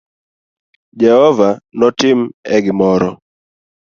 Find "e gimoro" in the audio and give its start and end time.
2.55-3.09